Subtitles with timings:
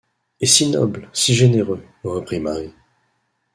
[0.39, 1.85] Et si noble, si généreux!
[2.03, 2.73] reprit Mary.